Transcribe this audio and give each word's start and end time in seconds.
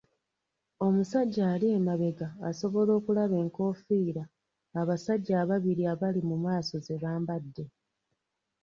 Omusajja 0.85 1.43
ali 1.53 1.67
emabega 1.77 2.27
asobola 2.49 2.91
okulaba 2.99 3.35
enkofiira 3.43 4.23
abasajja 4.79 5.33
ababiri 5.43 5.83
abali 5.93 6.21
mu 6.29 6.35
maaso 6.45 6.75
ze 6.85 6.95
bambadde. 7.03 7.65